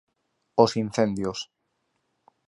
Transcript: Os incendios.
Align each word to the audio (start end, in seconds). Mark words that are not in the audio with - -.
Os 0.63 0.71
incendios. 0.83 1.39